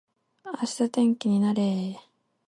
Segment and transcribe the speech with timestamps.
[0.45, 1.95] 明日天気になれー